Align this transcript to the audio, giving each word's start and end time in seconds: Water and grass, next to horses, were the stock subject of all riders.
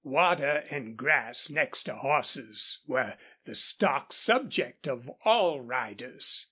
Water 0.03 0.63
and 0.71 0.97
grass, 0.97 1.51
next 1.51 1.83
to 1.83 1.93
horses, 1.97 2.79
were 2.87 3.19
the 3.45 3.53
stock 3.53 4.11
subject 4.13 4.87
of 4.87 5.07
all 5.25 5.59
riders. 5.61 6.39